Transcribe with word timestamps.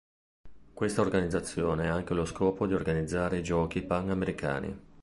Quest'organizzazione 0.73 1.87
ha 1.87 1.93
anche 1.93 2.15
lo 2.15 2.25
scopo 2.25 2.65
di 2.65 2.73
organizzare 2.73 3.37
i 3.37 3.43
Giochi 3.43 3.83
panamericani. 3.83 4.79